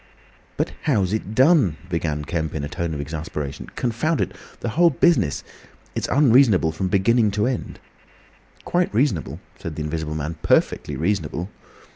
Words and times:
"But 0.57 0.71
how's 0.85 1.13
it 1.13 1.35
done?" 1.35 1.77
began 1.87 2.25
Kemp, 2.25 2.55
in 2.55 2.63
a 2.63 2.67
tone 2.67 2.95
of 2.95 2.99
exasperation. 2.99 3.67
"Confound 3.75 4.19
it! 4.19 4.31
The 4.61 4.69
whole 4.69 4.89
business—it's 4.89 6.07
unreasonable 6.07 6.71
from 6.71 6.87
beginning 6.87 7.29
to 7.37 7.45
end." 7.45 7.79
"Quite 8.65 8.91
reasonable," 8.95 9.39
said 9.59 9.75
the 9.75 9.83
Invisible 9.83 10.15
Man. 10.15 10.37
"Perfectly 10.41 10.95
reasonable." 10.95 11.51